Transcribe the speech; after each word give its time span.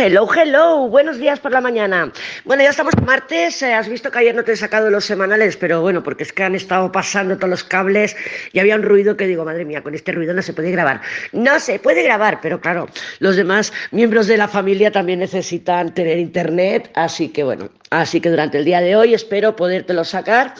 Hello, 0.00 0.28
hello, 0.32 0.88
buenos 0.88 1.18
días 1.18 1.40
por 1.40 1.50
la 1.50 1.60
mañana. 1.60 2.12
Bueno, 2.44 2.62
ya 2.62 2.70
estamos 2.70 2.94
martes, 3.04 3.60
eh, 3.62 3.74
has 3.74 3.88
visto 3.88 4.12
que 4.12 4.20
ayer 4.20 4.32
no 4.32 4.44
te 4.44 4.52
he 4.52 4.56
sacado 4.56 4.90
los 4.90 5.04
semanales, 5.04 5.56
pero 5.56 5.80
bueno, 5.80 6.04
porque 6.04 6.22
es 6.22 6.32
que 6.32 6.44
han 6.44 6.54
estado 6.54 6.92
pasando 6.92 7.36
todos 7.36 7.50
los 7.50 7.64
cables 7.64 8.14
y 8.52 8.60
había 8.60 8.76
un 8.76 8.84
ruido 8.84 9.16
que 9.16 9.26
digo, 9.26 9.44
madre 9.44 9.64
mía, 9.64 9.82
con 9.82 9.96
este 9.96 10.12
ruido 10.12 10.34
no 10.34 10.42
se 10.42 10.52
puede 10.52 10.70
grabar. 10.70 11.00
No 11.32 11.58
se 11.58 11.80
puede 11.80 12.04
grabar, 12.04 12.38
pero 12.40 12.60
claro, 12.60 12.86
los 13.18 13.34
demás 13.34 13.72
miembros 13.90 14.28
de 14.28 14.36
la 14.36 14.46
familia 14.46 14.92
también 14.92 15.18
necesitan 15.18 15.92
tener 15.92 16.18
internet, 16.18 16.92
así 16.94 17.30
que 17.30 17.42
bueno, 17.42 17.68
así 17.90 18.20
que 18.20 18.30
durante 18.30 18.58
el 18.58 18.64
día 18.64 18.80
de 18.80 18.94
hoy 18.94 19.14
espero 19.14 19.56
podértelo 19.56 20.04
sacar 20.04 20.54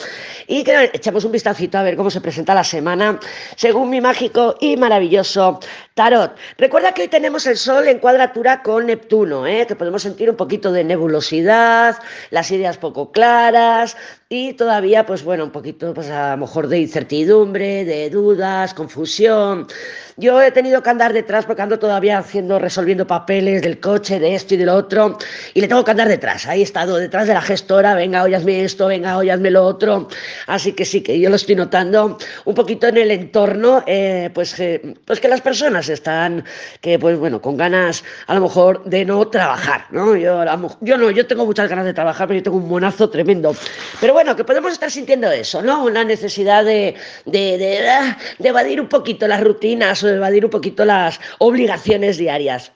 y 0.47 0.65
que 0.65 0.91
echamos 0.91 1.23
un 1.23 1.31
vistacito 1.31 1.77
a 1.77 1.83
ver 1.83 1.95
cómo 1.95 2.11
se 2.11 2.19
presenta 2.19 2.53
la 2.53 2.65
semana 2.65 3.17
según 3.55 3.89
mi 3.89 4.01
mágico 4.01 4.57
y 4.59 4.75
maravilloso 4.75 5.61
tarot. 5.93 6.35
Recuerda 6.57 6.93
que 6.93 7.03
hoy 7.03 7.07
tenemos 7.07 7.45
el 7.45 7.55
sol 7.55 7.87
en 7.87 7.99
cuadratura 7.99 8.61
con 8.63 8.87
Neptuno 8.87 9.28
¿eh? 9.45 9.65
que 9.67 9.75
podemos 9.75 10.01
sentir 10.01 10.29
un 10.29 10.35
poquito 10.35 10.71
de 10.71 10.83
nebulosidad, 10.83 11.97
las 12.31 12.51
ideas 12.51 12.77
poco 12.77 13.11
claras 13.11 13.95
y 14.31 14.53
todavía, 14.53 15.07
pues 15.07 15.23
bueno, 15.23 15.43
un 15.43 15.49
poquito, 15.49 15.91
pues 15.91 16.07
a 16.11 16.31
lo 16.31 16.37
mejor 16.37 16.67
de 16.67 16.77
incertidumbre, 16.77 17.83
de 17.83 18.11
dudas, 18.11 18.75
confusión. 18.75 19.65
Yo 20.17 20.39
he 20.39 20.51
tenido 20.51 20.83
que 20.83 20.89
andar 20.91 21.13
detrás 21.13 21.45
porque 21.45 21.63
ando 21.63 21.79
todavía 21.79 22.19
haciendo, 22.19 22.59
resolviendo 22.59 23.07
papeles 23.07 23.63
del 23.63 23.79
coche, 23.79 24.19
de 24.19 24.35
esto 24.35 24.53
y 24.53 24.57
de 24.57 24.67
lo 24.67 24.75
otro, 24.75 25.17
y 25.55 25.61
le 25.61 25.67
tengo 25.67 25.83
que 25.83 25.89
andar 25.89 26.07
detrás. 26.07 26.45
Ahí 26.45 26.59
he 26.59 26.63
estado 26.63 26.97
detrás 26.97 27.27
de 27.27 27.33
la 27.33 27.41
gestora, 27.41 27.95
venga, 27.95 28.21
óyasme 28.21 28.63
esto, 28.63 28.85
venga, 28.85 29.17
óyasme 29.17 29.49
lo 29.49 29.65
otro. 29.65 30.07
Así 30.45 30.73
que 30.73 30.85
sí, 30.85 31.01
que 31.01 31.19
yo 31.19 31.31
lo 31.31 31.35
estoy 31.35 31.55
notando 31.55 32.19
un 32.45 32.53
poquito 32.53 32.85
en 32.85 32.97
el 32.97 33.09
entorno, 33.09 33.83
eh, 33.87 34.29
pues, 34.31 34.55
pues 35.05 35.19
que 35.19 35.27
las 35.27 35.41
personas 35.41 35.89
están, 35.89 36.43
que 36.81 36.99
pues 36.99 37.17
bueno, 37.17 37.41
con 37.41 37.57
ganas 37.57 38.03
a 38.27 38.35
lo 38.35 38.41
mejor 38.41 38.83
de 38.83 39.05
no 39.05 39.27
trabajar, 39.27 39.85
¿no? 39.89 40.15
Yo, 40.15 40.43
yo 40.81 40.97
no, 40.99 41.09
yo 41.09 41.25
tengo 41.25 41.47
muchas 41.47 41.67
ganas 41.67 41.85
de 41.85 41.95
trabajar, 41.95 42.27
pero 42.27 42.39
yo 42.39 42.43
tengo 42.43 42.57
un 42.57 42.69
monazo 42.69 43.09
tremendo. 43.09 43.55
Pero 43.99 44.13
bueno, 44.13 44.18
que 44.35 44.43
podemos 44.43 44.73
estar 44.73 44.91
sintiendo 44.91 45.31
eso, 45.31 45.61
¿no? 45.61 45.83
Una 45.83 46.03
necesidad 46.03 46.65
de, 46.65 46.95
de, 47.25 47.87
ah, 47.89 48.17
de, 48.37 48.49
evadir 48.49 48.81
un 48.81 48.87
poquito 48.87 49.27
las 49.27 49.41
rutinas 49.41 50.03
o 50.03 50.07
de 50.07 50.15
evadir 50.15 50.45
un 50.45 50.51
poquito 50.51 50.85
las 50.85 51.19
obligaciones 51.39 52.17
diarias. 52.17 52.71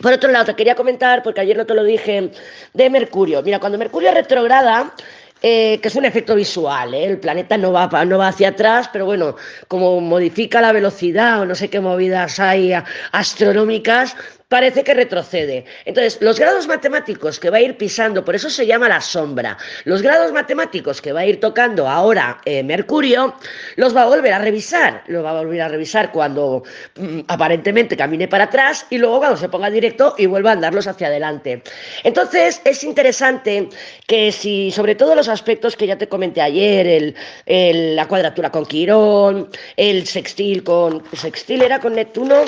Por 0.00 0.12
otro 0.12 0.30
lado, 0.30 0.46
te 0.46 0.56
quería 0.56 0.74
comentar, 0.74 1.22
porque 1.22 1.40
ayer 1.40 1.56
no 1.56 1.66
te 1.66 1.74
lo 1.74 1.84
dije, 1.84 2.30
de 2.74 2.90
Mercurio. 2.90 3.42
Mira, 3.42 3.60
cuando 3.60 3.78
Mercurio 3.78 4.12
retrograda, 4.12 4.94
eh, 5.40 5.78
que 5.80 5.88
es 5.88 5.94
un 5.96 6.04
efecto 6.04 6.34
visual, 6.34 6.94
¿eh? 6.94 7.04
el 7.04 7.18
planeta 7.18 7.56
no 7.56 7.72
va, 7.72 8.04
no 8.04 8.18
va 8.18 8.28
hacia 8.28 8.48
atrás, 8.48 8.88
pero 8.92 9.04
bueno, 9.04 9.36
como 9.68 10.00
modifica 10.00 10.60
la 10.60 10.72
velocidad 10.72 11.40
o 11.40 11.44
no 11.44 11.54
sé 11.54 11.68
qué 11.68 11.80
movidas 11.80 12.40
hay 12.40 12.72
astronómicas, 13.12 14.16
parece 14.52 14.84
que 14.84 14.92
retrocede. 14.92 15.64
Entonces, 15.86 16.18
los 16.20 16.38
grados 16.38 16.66
matemáticos 16.66 17.40
que 17.40 17.48
va 17.48 17.56
a 17.56 17.60
ir 17.62 17.78
pisando, 17.78 18.22
por 18.22 18.34
eso 18.34 18.50
se 18.50 18.66
llama 18.66 18.86
la 18.86 19.00
sombra, 19.00 19.56
los 19.84 20.02
grados 20.02 20.30
matemáticos 20.30 21.00
que 21.00 21.10
va 21.10 21.20
a 21.20 21.24
ir 21.24 21.40
tocando 21.40 21.88
ahora 21.88 22.38
eh, 22.44 22.62
Mercurio, 22.62 23.34
los 23.76 23.96
va 23.96 24.02
a 24.02 24.04
volver 24.04 24.34
a 24.34 24.38
revisar, 24.38 25.04
los 25.06 25.24
va 25.24 25.30
a 25.30 25.42
volver 25.42 25.62
a 25.62 25.68
revisar 25.68 26.12
cuando 26.12 26.64
mm, 26.96 27.20
aparentemente 27.28 27.96
camine 27.96 28.28
para 28.28 28.44
atrás 28.44 28.84
y 28.90 28.98
luego 28.98 29.20
cuando 29.20 29.38
se 29.38 29.48
ponga 29.48 29.70
directo 29.70 30.16
y 30.18 30.26
vuelva 30.26 30.50
a 30.50 30.52
andarlos 30.52 30.86
hacia 30.86 31.06
adelante. 31.06 31.62
Entonces, 32.04 32.60
es 32.66 32.84
interesante 32.84 33.70
que 34.06 34.32
si, 34.32 34.70
sobre 34.70 34.96
todo 34.96 35.14
los 35.14 35.30
aspectos 35.30 35.78
que 35.78 35.86
ya 35.86 35.96
te 35.96 36.08
comenté 36.08 36.42
ayer, 36.42 37.14
el, 37.46 37.96
la 37.96 38.06
cuadratura 38.06 38.50
con 38.50 38.66
Quirón, 38.66 39.48
el 39.78 40.06
sextil 40.06 40.62
con, 40.62 41.02
sextil 41.14 41.62
era 41.62 41.80
con 41.80 41.94
Neptuno, 41.94 42.44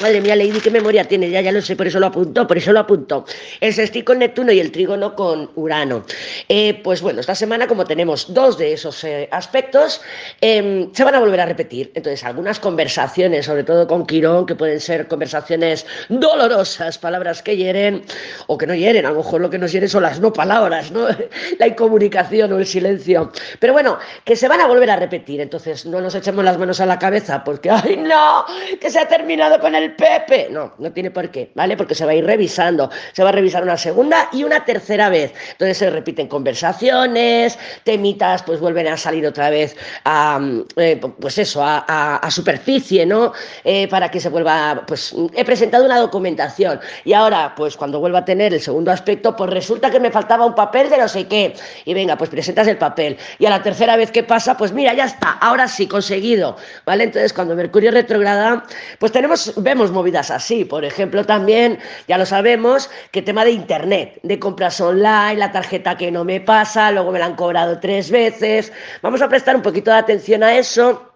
Madre 0.00 0.22
mía, 0.22 0.34
Lady, 0.34 0.60
qué 0.60 0.70
memoria 0.70 1.04
tiene, 1.04 1.28
ya, 1.28 1.42
ya 1.42 1.52
lo 1.52 1.60
sé, 1.60 1.76
por 1.76 1.86
eso 1.86 2.00
lo 2.00 2.06
apuntó, 2.06 2.46
por 2.46 2.56
eso 2.56 2.72
lo 2.72 2.80
apuntó. 2.80 3.26
El 3.60 3.74
sextil 3.74 4.02
con 4.02 4.18
Neptuno 4.18 4.50
y 4.50 4.58
el 4.58 4.72
trígono 4.72 5.14
con 5.14 5.50
Urano. 5.56 6.04
Eh, 6.48 6.80
pues 6.82 7.02
bueno, 7.02 7.20
esta 7.20 7.34
semana, 7.34 7.66
como 7.66 7.84
tenemos 7.84 8.32
dos 8.32 8.56
de 8.56 8.72
esos 8.72 9.04
eh, 9.04 9.28
aspectos, 9.30 10.00
em, 10.40 10.90
se 10.94 11.04
van 11.04 11.16
a 11.16 11.20
volver 11.20 11.40
a 11.40 11.44
repetir. 11.44 11.92
Entonces, 11.94 12.24
algunas 12.24 12.58
conversaciones, 12.58 13.44
sobre 13.44 13.62
todo 13.62 13.86
con 13.86 14.06
Quirón, 14.06 14.46
que 14.46 14.54
pueden 14.54 14.80
ser 14.80 15.06
conversaciones 15.06 15.84
dolorosas, 16.08 16.96
palabras 16.96 17.42
que 17.42 17.58
hieren 17.58 18.02
o 18.46 18.56
que 18.56 18.66
no 18.66 18.74
hieren. 18.74 19.04
A 19.04 19.10
lo 19.10 19.16
mejor 19.16 19.42
lo 19.42 19.50
que 19.50 19.58
nos 19.58 19.70
hieren 19.70 19.90
son 19.90 20.02
las 20.02 20.18
no 20.18 20.32
palabras. 20.32 20.90
La 21.58 21.66
incomunicación 21.66 22.52
o 22.54 22.58
el 22.58 22.66
silencio. 22.66 23.30
Pero 23.58 23.74
bueno, 23.74 23.98
que 24.24 24.34
se 24.34 24.48
van 24.48 24.62
a 24.62 24.66
volver 24.66 24.90
a 24.90 24.96
repetir. 24.96 25.42
Entonces, 25.42 25.84
no 25.84 26.00
nos 26.00 26.14
echemos 26.14 26.42
las 26.42 26.56
manos 26.56 26.80
a 26.80 26.86
la 26.86 26.98
cabeza 26.98 27.44
porque, 27.44 27.70
¡ay, 27.70 27.98
no! 27.98 28.46
Que 28.80 28.90
se 28.90 28.98
ha 28.98 29.06
terminado 29.06 29.60
con 29.60 29.74
el 29.74 29.89
Pepe. 29.90 30.48
No, 30.50 30.74
no 30.78 30.92
tiene 30.92 31.10
por 31.10 31.30
qué, 31.30 31.50
¿vale? 31.54 31.76
Porque 31.76 31.94
se 31.94 32.04
va 32.04 32.12
a 32.12 32.14
ir 32.14 32.24
revisando. 32.24 32.90
Se 33.12 33.22
va 33.22 33.30
a 33.30 33.32
revisar 33.32 33.62
una 33.62 33.76
segunda 33.76 34.28
y 34.32 34.44
una 34.44 34.64
tercera 34.64 35.08
vez. 35.08 35.32
Entonces 35.52 35.78
se 35.78 35.90
repiten 35.90 36.28
conversaciones, 36.28 37.58
temitas, 37.84 38.42
pues 38.42 38.60
vuelven 38.60 38.88
a 38.88 38.96
salir 38.96 39.26
otra 39.26 39.50
vez 39.50 39.76
a, 40.04 40.40
eh, 40.76 41.00
pues 41.20 41.38
eso, 41.38 41.62
a, 41.64 42.28
superficie, 42.30 43.04
¿no? 43.04 43.32
Eh, 43.64 43.88
para 43.88 44.08
que 44.08 44.20
se 44.20 44.28
vuelva, 44.28 44.84
pues 44.86 45.14
he 45.34 45.44
presentado 45.44 45.84
una 45.84 45.98
documentación 45.98 46.80
y 47.04 47.12
ahora, 47.12 47.54
pues 47.56 47.76
cuando 47.76 47.98
vuelva 47.98 48.20
a 48.20 48.24
tener 48.24 48.54
el 48.54 48.60
segundo 48.60 48.90
aspecto, 48.90 49.34
pues 49.34 49.50
resulta 49.50 49.90
que 49.90 49.98
me 49.98 50.10
faltaba 50.10 50.46
un 50.46 50.54
papel 50.54 50.90
de 50.90 50.98
no 50.98 51.08
sé 51.08 51.26
qué. 51.26 51.54
Y 51.84 51.94
venga, 51.94 52.16
pues 52.16 52.30
presentas 52.30 52.66
el 52.68 52.78
papel. 52.78 53.16
Y 53.38 53.46
a 53.46 53.50
la 53.50 53.62
tercera 53.62 53.96
vez 53.96 54.10
que 54.10 54.22
pasa, 54.22 54.56
pues 54.56 54.72
mira, 54.72 54.94
ya 54.94 55.04
está, 55.04 55.32
ahora 55.32 55.66
sí, 55.68 55.86
conseguido, 55.86 56.56
¿vale? 56.84 57.04
Entonces 57.04 57.32
cuando 57.32 57.54
Mercurio 57.54 57.90
retrograda, 57.90 58.64
pues 58.98 59.12
tenemos, 59.12 59.52
vemos 59.56 59.79
movidas 59.90 60.30
así. 60.30 60.66
Por 60.66 60.84
ejemplo, 60.84 61.24
también, 61.24 61.78
ya 62.06 62.18
lo 62.18 62.26
sabemos, 62.26 62.90
que 63.10 63.22
tema 63.22 63.44
de 63.44 63.52
internet, 63.52 64.20
de 64.22 64.38
compras 64.38 64.80
online, 64.80 65.36
la 65.36 65.52
tarjeta 65.52 65.96
que 65.96 66.10
no 66.10 66.24
me 66.24 66.40
pasa, 66.40 66.92
luego 66.92 67.10
me 67.12 67.18
la 67.18 67.26
han 67.26 67.36
cobrado 67.36 67.80
tres 67.80 68.10
veces. 68.10 68.72
Vamos 69.00 69.22
a 69.22 69.28
prestar 69.28 69.56
un 69.56 69.62
poquito 69.62 69.90
de 69.90 69.96
atención 69.96 70.42
a 70.42 70.58
eso 70.58 71.09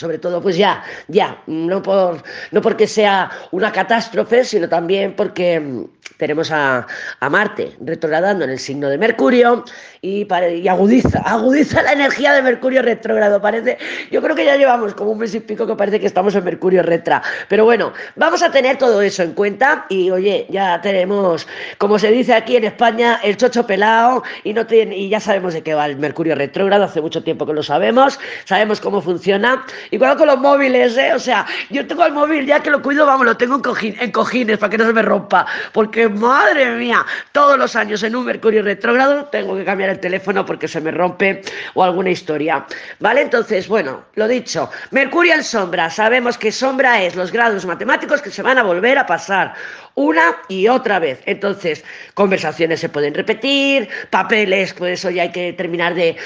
sobre 0.00 0.18
todo 0.18 0.40
pues 0.40 0.56
ya, 0.56 0.82
ya, 1.08 1.42
no, 1.46 1.82
por, 1.82 2.22
no 2.52 2.62
porque 2.62 2.86
sea 2.86 3.30
una 3.50 3.70
catástrofe, 3.70 4.46
sino 4.46 4.66
también 4.66 5.14
porque 5.14 5.60
mm, 5.60 5.84
tenemos 6.16 6.50
a, 6.50 6.86
Marte 7.30 7.76
retrogradando 7.80 8.44
en 8.44 8.50
el 8.50 8.58
signo 8.58 8.88
de 8.88 8.96
Mercurio 8.96 9.62
y, 10.00 10.26
y, 10.54 10.68
agudiza, 10.68 11.18
agudiza 11.20 11.82
la 11.82 11.92
energía 11.92 12.32
de 12.32 12.42
Mercurio 12.42 12.82
retrógrado, 12.82 13.40
parece, 13.40 13.76
yo 14.10 14.22
creo 14.22 14.34
que 14.34 14.46
ya 14.46 14.56
llevamos 14.56 14.94
como 14.94 15.10
un 15.10 15.18
mes 15.18 15.34
y 15.34 15.40
pico 15.40 15.66
que 15.66 15.76
parece 15.76 16.00
que 16.00 16.06
estamos 16.06 16.34
en 16.34 16.44
Mercurio 16.44 16.82
retra, 16.82 17.22
pero 17.48 17.64
bueno, 17.64 17.92
vamos 18.16 18.42
a 18.42 18.50
tener 18.50 18.78
todo 18.78 19.02
eso 19.02 19.22
en 19.22 19.32
cuenta 19.32 19.84
y 19.90 20.10
oye, 20.10 20.46
ya 20.48 20.80
tenemos, 20.80 21.46
como 21.76 21.98
se 21.98 22.10
dice 22.10 22.32
aquí 22.32 22.56
en 22.56 22.64
España, 22.64 23.20
el 23.22 23.36
chocho 23.36 23.66
pelado 23.66 24.22
y, 24.44 24.54
no 24.54 24.66
tiene, 24.66 24.96
y 24.96 25.10
ya 25.10 25.20
sabemos 25.20 25.52
de 25.52 25.62
qué 25.62 25.74
va 25.74 25.84
el 25.86 25.96
Mercurio 25.96 26.34
retrógrado, 26.34 26.84
hace 26.84 27.02
mucho 27.02 27.22
tiempo 27.22 27.44
que 27.44 27.52
lo 27.52 27.62
sabemos, 27.62 28.18
sabemos 28.46 28.80
cómo 28.80 29.02
funciona 29.02 29.64
Igual 29.90 30.16
con 30.16 30.28
los 30.28 30.38
móviles, 30.38 30.96
¿eh? 30.96 31.12
O 31.14 31.18
sea, 31.18 31.46
yo 31.68 31.86
tengo 31.86 32.04
el 32.04 32.12
móvil, 32.12 32.46
ya 32.46 32.60
que 32.60 32.70
lo 32.70 32.80
cuido, 32.80 33.06
vamos, 33.06 33.26
lo 33.26 33.36
tengo 33.36 33.60
en, 33.80 34.10
cojines 34.12 34.58
para 34.58 34.70
que 34.70 34.78
no 34.78 34.86
se 34.86 34.92
me 34.92 35.02
rompa. 35.02 35.46
Porque, 35.72 36.08
madre 36.08 36.70
mía, 36.76 37.04
todos 37.32 37.58
los 37.58 37.74
años 37.76 38.02
en 38.02 38.14
un 38.14 38.24
Mercurio 38.24 38.62
retrógrado 38.62 39.24
tengo 39.26 39.56
que 39.56 39.64
cambiar 39.64 39.90
el 39.90 40.00
teléfono 40.00 40.46
porque 40.46 40.68
se 40.68 40.80
me 40.80 40.90
rompe 40.90 41.42
o 41.74 41.82
alguna 41.82 42.10
historia. 42.10 42.64
¿Vale? 43.00 43.22
Entonces, 43.22 43.68
bueno, 43.68 44.04
lo 44.14 44.28
dicho, 44.28 44.70
Mercurio 44.90 45.34
en 45.34 45.44
sombra. 45.44 45.90
Sabemos 45.90 46.38
que 46.38 46.52
sombra 46.52 47.02
es 47.02 47.16
los 47.16 47.32
grados 47.32 47.66
matemáticos 47.66 48.22
que 48.22 48.30
se 48.30 48.42
van 48.42 48.58
a 48.58 48.62
volver 48.62 48.98
a 48.98 49.06
pasar 49.06 49.54
una 49.94 50.36
y 50.48 50.68
otra 50.68 50.98
vez. 50.98 51.20
Entonces, 51.26 51.84
conversaciones 52.14 52.80
se 52.80 52.88
pueden 52.88 53.14
repetir, 53.14 53.88
papeles, 54.10 54.74
pues 54.74 55.00
eso 55.00 55.10
ya 55.10 55.22
hay 55.22 55.32
que 55.32 55.52
terminar 55.52 55.94
de, 55.94 56.16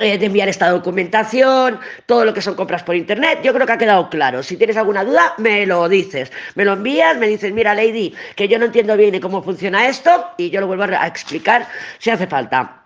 eh, 0.00 0.18
de 0.18 0.26
enviar 0.26 0.48
esta 0.48 0.68
documentación, 0.70 1.78
todo 2.06 2.24
lo 2.24 2.34
que 2.34 2.42
son 2.42 2.54
compras 2.54 2.82
por 2.82 2.96
internet, 2.96 3.40
yo 3.42 3.52
creo 3.52 3.66
que 3.66 3.72
ha 3.72 3.78
quedado 3.78 4.10
claro. 4.10 4.42
Si 4.42 4.56
tienes 4.56 4.76
alguna 4.76 5.04
duda, 5.04 5.34
me 5.38 5.66
lo 5.66 5.88
dices. 5.88 6.32
Me 6.54 6.64
lo 6.64 6.74
envías, 6.74 7.16
me 7.16 7.28
dices, 7.28 7.52
mira, 7.52 7.74
Lady, 7.74 8.14
que 8.36 8.48
yo 8.48 8.58
no 8.58 8.66
entiendo 8.66 8.96
bien 8.96 9.20
cómo 9.20 9.42
funciona 9.42 9.86
esto, 9.88 10.30
y 10.36 10.50
yo 10.50 10.60
lo 10.60 10.66
vuelvo 10.66 10.84
a 10.84 11.06
explicar 11.06 11.66
si 11.98 12.10
hace 12.10 12.26
falta. 12.26 12.84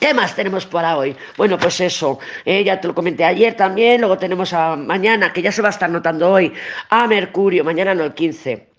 ¿Qué 0.00 0.12
más 0.12 0.34
tenemos 0.34 0.66
para 0.66 0.96
hoy? 0.96 1.16
Bueno, 1.36 1.58
pues 1.58 1.80
eso, 1.80 2.18
eh, 2.44 2.62
ya 2.64 2.80
te 2.80 2.88
lo 2.88 2.94
comenté 2.94 3.24
ayer 3.24 3.54
también, 3.54 4.00
luego 4.00 4.18
tenemos 4.18 4.52
a 4.52 4.76
mañana, 4.76 5.32
que 5.32 5.40
ya 5.40 5.52
se 5.52 5.62
va 5.62 5.68
a 5.68 5.70
estar 5.70 5.88
notando 5.88 6.30
hoy, 6.30 6.52
a 6.90 7.06
Mercurio, 7.06 7.64
mañana 7.64 7.94
no 7.94 8.04
el 8.04 8.12
15 8.12 8.73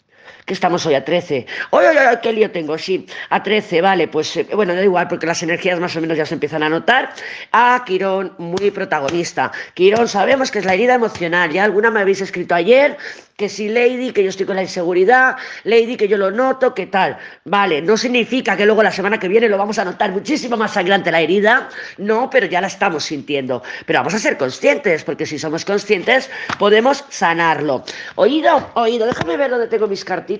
que 0.45 0.53
estamos 0.53 0.86
hoy 0.86 0.94
a 0.94 1.03
13. 1.03 1.45
¡Oye, 1.71 1.89
oye, 1.89 2.00
qué 2.21 2.31
lío 2.31 2.51
tengo! 2.51 2.77
Sí, 2.77 3.06
a 3.30 3.42
13, 3.42 3.81
vale, 3.81 4.07
pues 4.07 4.38
eh, 4.38 4.47
bueno, 4.53 4.75
da 4.75 4.83
igual 4.83 5.07
porque 5.07 5.25
las 5.25 5.42
energías 5.42 5.80
más 5.80 5.95
o 5.95 6.01
menos 6.01 6.18
ya 6.18 6.25
se 6.25 6.36
empiezan 6.36 6.62
a 6.62 6.69
notar. 6.69 7.13
A 7.51 7.83
Quirón, 7.86 8.33
muy 8.38 8.69
protagonista. 8.71 9.51
Quirón, 9.74 10.07
sabemos 10.07 10.51
que 10.51 10.59
es 10.59 10.65
la 10.65 10.75
herida 10.75 10.94
emocional. 10.94 11.51
Ya 11.51 11.63
alguna 11.63 11.89
me 11.89 12.01
habéis 12.01 12.21
escrito 12.21 12.53
ayer 12.53 12.97
que 13.36 13.50
si 13.50 13.68
Lady, 13.68 14.12
que 14.12 14.24
yo 14.24 14.30
estoy 14.30 14.45
con 14.45 14.56
la 14.56 14.62
inseguridad, 14.62 15.36
Lady, 15.65 15.97
que 15.97 16.07
yo 16.07 16.18
lo 16.18 16.31
noto, 16.31 16.74
que 16.74 16.88
tal. 16.88 17.18
Vale, 17.44 17.81
no 17.81 17.97
significa 17.97 18.56
que 18.56 18.65
luego 18.65 18.81
la 18.81 18.92
semana 18.92 19.19
que 19.19 19.27
viene 19.27 19.50
lo 19.50 19.57
vamos 19.57 19.77
a 19.77 19.83
notar 19.83 20.12
muchísimo 20.12 20.56
más 20.56 20.71
sangrante 20.71 21.12
la 21.12 21.19
herida, 21.19 21.69
no, 21.97 22.30
pero 22.30 22.45
ya 22.45 22.62
la 22.62 22.68
estamos 22.68 23.03
sintiendo. 23.03 23.62
Pero 23.86 24.00
vamos 24.00 24.13
a 24.13 24.19
ser 24.19 24.38
conscientes, 24.38 25.03
porque 25.03 25.25
si 25.25 25.38
somos 25.38 25.65
conscientes 25.65 26.30
podemos 26.57 27.03
sanarlo. 27.09 27.83
Oído, 28.15 28.71
oído, 28.75 29.06
déjame 29.06 29.36
ver 29.36 29.51
dónde 29.51 29.68
tengo 29.68 29.88
mis 29.88 30.06
cartitas. 30.06 30.35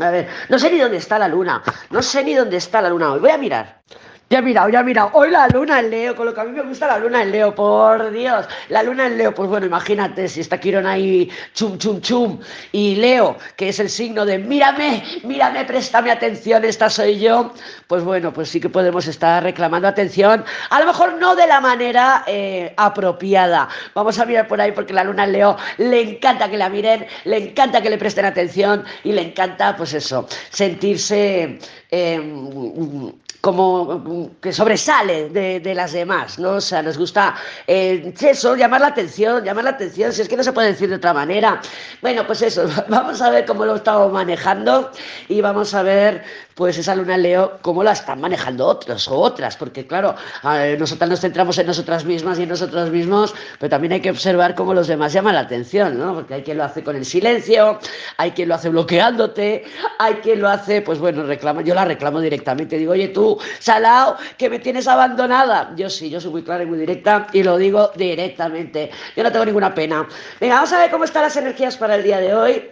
A 0.00 0.10
ver, 0.10 0.28
no 0.48 0.58
sé 0.58 0.70
ni 0.70 0.78
dónde 0.78 0.96
está 0.96 1.18
la 1.18 1.28
luna. 1.28 1.62
No 1.90 2.02
sé 2.02 2.24
ni 2.24 2.34
dónde 2.34 2.56
está 2.56 2.82
la 2.82 2.88
luna 2.88 3.12
hoy. 3.12 3.20
Voy 3.20 3.30
a 3.30 3.38
mirar. 3.38 3.82
Ya 4.30 4.40
mira, 4.40 4.66
ya 4.70 4.82
mira, 4.82 5.10
hoy 5.12 5.30
la 5.30 5.46
luna 5.48 5.80
en 5.80 5.90
Leo, 5.90 6.16
con 6.16 6.24
lo 6.24 6.32
que 6.32 6.40
a 6.40 6.44
mí 6.44 6.52
me 6.52 6.62
gusta 6.62 6.86
la 6.86 6.98
luna 6.98 7.22
en 7.22 7.30
Leo, 7.30 7.54
por 7.54 8.10
Dios. 8.10 8.46
La 8.70 8.82
luna 8.82 9.06
en 9.06 9.18
Leo, 9.18 9.34
pues 9.34 9.50
bueno, 9.50 9.66
imagínate, 9.66 10.28
si 10.28 10.40
está 10.40 10.58
Quirón 10.58 10.86
ahí, 10.86 11.30
chum, 11.52 11.76
chum, 11.76 12.00
chum, 12.00 12.40
y 12.72 12.96
Leo, 12.96 13.36
que 13.56 13.68
es 13.68 13.78
el 13.80 13.90
signo 13.90 14.24
de 14.24 14.38
mírame, 14.38 15.04
mírame, 15.24 15.66
préstame 15.66 16.10
atención, 16.10 16.64
esta 16.64 16.88
soy 16.88 17.20
yo, 17.20 17.52
pues 17.86 18.02
bueno, 18.02 18.32
pues 18.32 18.48
sí 18.48 18.60
que 18.60 18.70
podemos 18.70 19.06
estar 19.06 19.42
reclamando 19.42 19.88
atención, 19.88 20.42
a 20.70 20.80
lo 20.80 20.86
mejor 20.86 21.18
no 21.20 21.36
de 21.36 21.46
la 21.46 21.60
manera 21.60 22.24
eh, 22.26 22.72
apropiada. 22.78 23.68
Vamos 23.94 24.18
a 24.18 24.24
mirar 24.24 24.48
por 24.48 24.58
ahí 24.58 24.72
porque 24.72 24.94
la 24.94 25.04
luna 25.04 25.24
en 25.24 25.32
Leo 25.32 25.56
le 25.76 26.00
encanta 26.00 26.50
que 26.50 26.56
la 26.56 26.70
miren, 26.70 27.06
le 27.24 27.50
encanta 27.50 27.82
que 27.82 27.90
le 27.90 27.98
presten 27.98 28.24
atención 28.24 28.84
y 29.04 29.12
le 29.12 29.20
encanta, 29.20 29.76
pues 29.76 29.92
eso, 29.92 30.26
sentirse... 30.48 31.58
Eh, 31.90 33.12
como 33.44 34.02
que 34.40 34.52
sobresale 34.52 35.28
de, 35.30 35.74
las 35.74 35.92
demás, 35.92 36.38
¿no? 36.38 36.52
O 36.52 36.60
sea, 36.60 36.82
nos 36.82 36.98
gusta 36.98 37.34
eh, 37.66 38.12
eso, 38.20 38.56
llamar 38.56 38.80
la 38.80 38.88
atención, 38.88 39.44
llamar 39.44 39.64
la 39.64 39.70
atención, 39.70 40.12
si 40.12 40.22
es 40.22 40.28
que 40.28 40.36
no 40.36 40.42
se 40.42 40.52
puede 40.52 40.68
decir 40.68 40.88
de 40.88 40.96
otra 40.96 41.12
manera. 41.12 41.60
Bueno, 42.00 42.26
pues 42.26 42.42
eso, 42.42 42.68
vamos 42.88 43.20
a 43.22 43.30
ver 43.30 43.44
cómo 43.44 43.64
lo 43.64 43.76
estamos 43.76 44.12
manejando 44.12 44.90
y 45.28 45.40
vamos 45.40 45.74
a 45.74 45.82
ver 45.82 46.22
pues 46.54 46.78
esa 46.78 46.94
luna 46.94 47.16
Leo, 47.16 47.58
cómo 47.62 47.82
la 47.82 47.92
están 47.92 48.20
manejando 48.20 48.66
otros 48.66 49.08
o 49.08 49.16
otras, 49.16 49.56
porque 49.56 49.86
claro, 49.86 50.14
nosotras 50.78 51.10
nos 51.10 51.20
centramos 51.20 51.58
en 51.58 51.66
nosotras 51.66 52.04
mismas 52.04 52.38
y 52.38 52.44
en 52.44 52.48
nosotros 52.48 52.90
mismos, 52.90 53.34
pero 53.58 53.70
también 53.70 53.92
hay 53.94 54.00
que 54.00 54.10
observar 54.10 54.54
cómo 54.54 54.74
los 54.74 54.86
demás 54.86 55.12
llaman 55.12 55.34
la 55.34 55.40
atención, 55.40 55.98
¿no? 55.98 56.14
Porque 56.14 56.34
hay 56.34 56.42
quien 56.42 56.58
lo 56.58 56.64
hace 56.64 56.84
con 56.84 56.96
el 56.96 57.04
silencio, 57.04 57.78
hay 58.16 58.30
quien 58.32 58.48
lo 58.48 58.54
hace 58.54 58.68
bloqueándote, 58.68 59.64
hay 59.98 60.14
quien 60.14 60.40
lo 60.40 60.48
hace, 60.48 60.82
pues 60.82 60.98
bueno, 60.98 61.24
reclama, 61.24 61.62
yo 61.62 61.74
la 61.74 61.84
reclamo 61.84 62.20
directamente, 62.20 62.78
digo, 62.78 62.92
oye 62.92 63.08
tú, 63.08 63.38
Salao, 63.58 64.16
que 64.36 64.48
me 64.48 64.58
tienes 64.58 64.86
abandonada. 64.86 65.72
Yo 65.76 65.90
sí, 65.90 66.10
yo 66.10 66.20
soy 66.20 66.30
muy 66.30 66.42
clara 66.42 66.62
y 66.62 66.66
muy 66.66 66.78
directa 66.78 67.26
y 67.32 67.42
lo 67.42 67.56
digo 67.56 67.90
directamente, 67.96 68.90
yo 69.16 69.22
no 69.22 69.32
tengo 69.32 69.44
ninguna 69.44 69.74
pena. 69.74 70.06
Venga, 70.40 70.56
vamos 70.56 70.72
a 70.72 70.78
ver 70.78 70.90
cómo 70.90 71.04
están 71.04 71.22
las 71.22 71.36
energías 71.36 71.76
para 71.76 71.96
el 71.96 72.02
día 72.02 72.20
de 72.20 72.34
hoy. 72.34 72.70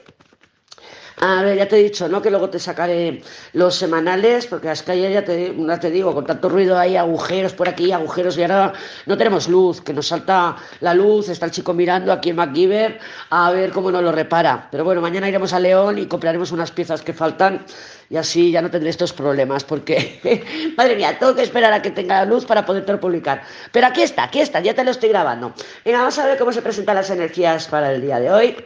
A 1.24 1.40
ver, 1.40 1.56
ya 1.56 1.68
te 1.68 1.78
he 1.78 1.84
dicho, 1.84 2.08
¿no? 2.08 2.20
Que 2.20 2.30
luego 2.30 2.50
te 2.50 2.58
sacaré 2.58 3.22
los 3.52 3.76
semanales, 3.76 4.48
porque 4.48 4.72
es 4.72 4.82
que 4.82 4.90
ayer 4.90 5.12
ya 5.12 5.24
te, 5.24 5.54
ya 5.56 5.78
te 5.78 5.88
digo, 5.88 6.12
con 6.12 6.26
tanto 6.26 6.48
ruido 6.48 6.76
hay 6.76 6.96
agujeros 6.96 7.52
por 7.52 7.68
aquí, 7.68 7.92
agujeros, 7.92 8.36
y 8.36 8.42
ahora 8.42 8.72
no 9.06 9.16
tenemos 9.16 9.46
luz, 9.48 9.80
que 9.80 9.94
nos 9.94 10.08
salta 10.08 10.56
la 10.80 10.94
luz, 10.94 11.28
está 11.28 11.46
el 11.46 11.52
chico 11.52 11.74
mirando 11.74 12.10
aquí 12.10 12.30
en 12.30 12.36
MacGyver 12.36 12.98
a 13.30 13.52
ver 13.52 13.70
cómo 13.70 13.92
nos 13.92 14.02
lo 14.02 14.10
repara. 14.10 14.66
Pero 14.72 14.82
bueno, 14.82 15.00
mañana 15.00 15.28
iremos 15.28 15.52
a 15.52 15.60
León 15.60 15.96
y 15.96 16.06
compraremos 16.06 16.50
unas 16.50 16.72
piezas 16.72 17.02
que 17.02 17.12
faltan 17.12 17.64
y 18.10 18.16
así 18.16 18.50
ya 18.50 18.60
no 18.60 18.68
tendré 18.68 18.90
estos 18.90 19.12
problemas, 19.12 19.62
porque, 19.62 20.74
madre 20.76 20.96
mía, 20.96 21.16
tengo 21.20 21.36
que 21.36 21.42
esperar 21.42 21.72
a 21.72 21.80
que 21.80 21.92
tenga 21.92 22.24
luz 22.24 22.44
para 22.46 22.66
poder 22.66 22.98
publicar. 22.98 23.44
Pero 23.70 23.86
aquí 23.86 24.02
está, 24.02 24.24
aquí 24.24 24.40
está, 24.40 24.58
ya 24.58 24.74
te 24.74 24.82
lo 24.82 24.90
estoy 24.90 25.10
grabando. 25.10 25.54
Venga, 25.84 25.98
vamos 25.98 26.18
a 26.18 26.26
ver 26.26 26.36
cómo 26.36 26.52
se 26.52 26.62
presentan 26.62 26.96
las 26.96 27.10
energías 27.10 27.68
para 27.68 27.92
el 27.92 28.02
día 28.02 28.18
de 28.18 28.32
hoy. 28.32 28.56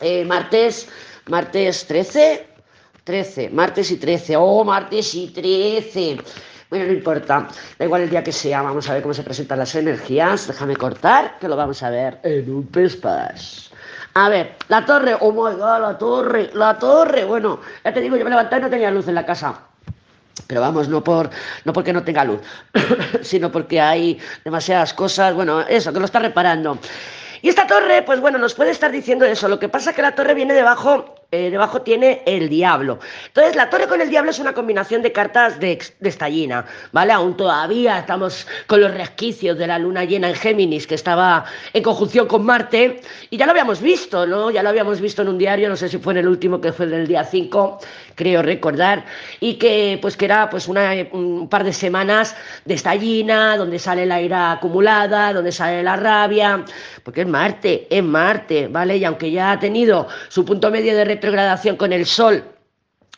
Eh, 0.00 0.24
martes 0.24 0.88
Martes 1.28 1.86
13, 1.88 2.46
13, 3.02 3.50
martes 3.50 3.90
y 3.90 3.96
13, 3.96 4.36
oh, 4.36 4.62
martes 4.62 5.12
y 5.16 5.26
13. 5.28 6.18
Bueno, 6.70 6.86
no 6.86 6.92
importa, 6.92 7.48
da 7.76 7.84
igual 7.84 8.02
el 8.02 8.10
día 8.10 8.22
que 8.22 8.30
sea, 8.30 8.62
vamos 8.62 8.88
a 8.88 8.94
ver 8.94 9.02
cómo 9.02 9.12
se 9.12 9.24
presentan 9.24 9.58
las 9.58 9.74
energías. 9.74 10.46
Déjame 10.46 10.76
cortar, 10.76 11.36
que 11.40 11.48
lo 11.48 11.56
vamos 11.56 11.82
a 11.82 11.90
ver 11.90 12.20
en 12.22 12.48
un 12.48 12.68
pespas. 12.68 13.72
A 14.14 14.28
ver, 14.28 14.54
la 14.68 14.86
torre, 14.86 15.16
oh 15.18 15.32
my 15.32 15.56
god, 15.56 15.80
la 15.80 15.98
torre, 15.98 16.50
la 16.54 16.78
torre. 16.78 17.24
Bueno, 17.24 17.60
ya 17.84 17.92
te 17.92 18.00
digo, 18.00 18.16
yo 18.16 18.22
me 18.22 18.30
levanté 18.30 18.58
y 18.58 18.60
no 18.60 18.70
tenía 18.70 18.92
luz 18.92 19.08
en 19.08 19.16
la 19.16 19.26
casa. 19.26 19.58
Pero 20.46 20.60
vamos, 20.60 20.88
no, 20.88 21.02
por, 21.02 21.28
no 21.64 21.72
porque 21.72 21.92
no 21.92 22.04
tenga 22.04 22.24
luz, 22.24 22.40
sino 23.22 23.50
porque 23.50 23.80
hay 23.80 24.20
demasiadas 24.44 24.94
cosas. 24.94 25.34
Bueno, 25.34 25.60
eso, 25.62 25.92
que 25.92 25.98
lo 25.98 26.04
está 26.04 26.20
reparando. 26.20 26.78
Y 27.42 27.48
esta 27.48 27.66
torre, 27.66 28.02
pues 28.02 28.20
bueno, 28.20 28.38
nos 28.38 28.54
puede 28.54 28.70
estar 28.70 28.92
diciendo 28.92 29.24
eso. 29.24 29.48
Lo 29.48 29.58
que 29.58 29.68
pasa 29.68 29.90
es 29.90 29.96
que 29.96 30.02
la 30.02 30.14
torre 30.14 30.34
viene 30.34 30.54
debajo 30.54 31.15
eh, 31.32 31.50
debajo 31.50 31.82
tiene 31.82 32.22
el 32.24 32.48
diablo. 32.48 33.00
Entonces, 33.26 33.56
la 33.56 33.68
torre 33.68 33.88
con 33.88 34.00
el 34.00 34.08
diablo 34.08 34.30
es 34.30 34.38
una 34.38 34.52
combinación 34.52 35.02
de 35.02 35.10
cartas 35.10 35.58
de, 35.58 35.82
de, 35.98 36.08
estallina, 36.08 36.64
¿vale? 36.92 37.12
Aún 37.12 37.36
todavía 37.36 37.98
estamos 37.98 38.46
con 38.68 38.80
los 38.80 38.94
resquicios 38.94 39.58
de 39.58 39.66
la 39.66 39.76
luna 39.78 40.04
llena 40.04 40.28
en 40.28 40.36
Géminis, 40.36 40.86
que 40.86 40.94
estaba 40.94 41.44
en 41.72 41.82
conjunción 41.82 42.28
con 42.28 42.44
Marte, 42.44 43.00
y 43.28 43.36
ya 43.36 43.44
lo 43.44 43.50
habíamos 43.50 43.80
visto, 43.80 44.24
¿no? 44.24 44.52
Ya 44.52 44.62
lo 44.62 44.68
habíamos 44.68 45.00
visto 45.00 45.22
en 45.22 45.28
un 45.28 45.38
diario, 45.38 45.68
no 45.68 45.74
sé 45.76 45.88
si 45.88 45.98
fue 45.98 46.12
en 46.12 46.18
el 46.18 46.28
último, 46.28 46.60
que 46.60 46.72
fue 46.72 46.86
del 46.86 47.08
día 47.08 47.24
5, 47.24 47.80
creo 48.14 48.42
recordar, 48.42 49.04
y 49.40 49.54
que, 49.54 49.98
pues, 50.00 50.16
que 50.16 50.26
era, 50.26 50.48
pues, 50.48 50.68
una, 50.68 50.92
un 51.10 51.48
par 51.48 51.64
de 51.64 51.72
semanas 51.72 52.36
de 52.64 52.74
estallina, 52.74 53.56
donde 53.56 53.80
sale 53.80 54.06
la 54.06 54.22
ira 54.22 54.52
acumulada, 54.52 55.32
donde 55.32 55.50
sale 55.50 55.82
la 55.82 55.96
rabia, 55.96 56.64
porque 57.02 57.22
es 57.22 57.26
Marte, 57.26 57.88
es 57.90 58.04
Marte, 58.04 58.68
¿vale? 58.68 58.96
Y 58.96 59.04
aunque 59.04 59.32
ya 59.32 59.50
ha 59.50 59.58
tenido 59.58 60.06
su 60.28 60.44
punto 60.44 60.70
medio 60.70 60.96
de 60.96 61.04
retrogradación 61.16 61.76
con 61.76 61.92
el 61.92 62.06
Sol. 62.06 62.44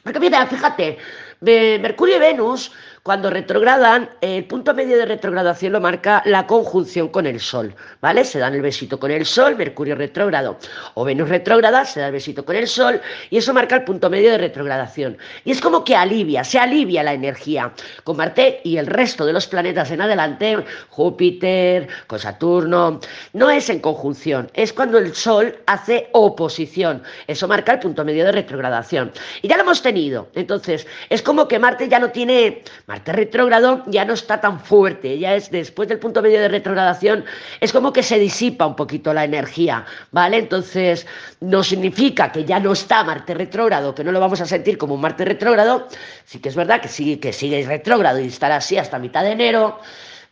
Porque 0.02 0.20
mira, 0.20 0.46
fíjate, 0.46 0.98
Mercurio 1.40 2.16
y 2.16 2.20
Venus 2.20 2.72
cuando 3.02 3.30
retrogradan, 3.30 4.10
el 4.20 4.44
punto 4.44 4.74
medio 4.74 4.96
de 4.98 5.06
retrogradación 5.06 5.72
lo 5.72 5.80
marca 5.80 6.22
la 6.24 6.46
conjunción 6.46 7.08
con 7.08 7.26
el 7.26 7.40
Sol, 7.40 7.74
¿vale? 8.00 8.24
Se 8.24 8.38
dan 8.38 8.54
el 8.54 8.62
besito 8.62 8.98
con 8.98 9.10
el 9.10 9.24
Sol, 9.24 9.56
Mercurio 9.56 9.94
retrógrado 9.94 10.58
o 10.94 11.04
Venus 11.04 11.28
retrógrada, 11.28 11.84
se 11.84 12.00
da 12.00 12.06
el 12.06 12.12
besito 12.12 12.44
con 12.44 12.56
el 12.56 12.66
Sol 12.66 13.00
y 13.30 13.38
eso 13.38 13.54
marca 13.54 13.76
el 13.76 13.84
punto 13.84 14.10
medio 14.10 14.30
de 14.30 14.38
retrogradación. 14.38 15.16
Y 15.44 15.52
es 15.52 15.60
como 15.60 15.84
que 15.84 15.96
alivia, 15.96 16.44
se 16.44 16.58
alivia 16.58 17.02
la 17.02 17.12
energía. 17.12 17.72
Con 18.04 18.16
Marte 18.16 18.60
y 18.64 18.76
el 18.76 18.86
resto 18.86 19.24
de 19.24 19.32
los 19.32 19.46
planetas 19.46 19.90
en 19.90 20.00
adelante, 20.00 20.64
Júpiter, 20.90 21.88
con 22.06 22.18
Saturno, 22.18 23.00
no 23.32 23.50
es 23.50 23.70
en 23.70 23.80
conjunción, 23.80 24.50
es 24.54 24.72
cuando 24.72 24.98
el 24.98 25.14
Sol 25.14 25.56
hace 25.66 26.08
oposición. 26.12 27.02
Eso 27.26 27.48
marca 27.48 27.72
el 27.72 27.78
punto 27.78 28.04
medio 28.04 28.24
de 28.24 28.32
retrogradación. 28.32 29.12
Y 29.42 29.48
ya 29.48 29.56
lo 29.56 29.62
hemos 29.62 29.82
tenido. 29.82 30.28
Entonces, 30.34 30.86
es 31.08 31.22
como 31.22 31.48
que 31.48 31.58
Marte 31.58 31.88
ya 31.88 31.98
no 31.98 32.10
tiene 32.10 32.62
Marte 32.88 33.12
retrógrado 33.12 33.82
ya 33.86 34.06
no 34.06 34.14
está 34.14 34.40
tan 34.40 34.60
fuerte, 34.60 35.18
ya 35.18 35.34
es 35.34 35.50
después 35.50 35.90
del 35.90 35.98
punto 35.98 36.22
medio 36.22 36.40
de 36.40 36.48
retrogradación, 36.48 37.22
es 37.60 37.70
como 37.70 37.92
que 37.92 38.02
se 38.02 38.18
disipa 38.18 38.66
un 38.66 38.74
poquito 38.74 39.12
la 39.12 39.24
energía, 39.24 39.84
¿vale? 40.10 40.38
Entonces, 40.38 41.06
no 41.40 41.62
significa 41.62 42.32
que 42.32 42.46
ya 42.46 42.58
no 42.58 42.72
está 42.72 43.04
Marte 43.04 43.34
retrógrado, 43.34 43.94
que 43.94 44.02
no 44.02 44.10
lo 44.10 44.20
vamos 44.20 44.40
a 44.40 44.46
sentir 44.46 44.78
como 44.78 44.94
un 44.94 45.02
Marte 45.02 45.26
retrógrado, 45.26 45.86
sí 46.24 46.38
que 46.40 46.48
es 46.48 46.56
verdad 46.56 46.80
que 46.80 46.88
sigue, 46.88 47.20
que 47.20 47.34
sigue 47.34 47.62
retrógrado 47.66 48.20
y 48.20 48.28
estará 48.28 48.56
así 48.56 48.78
hasta 48.78 48.98
mitad 48.98 49.22
de 49.22 49.32
enero, 49.32 49.80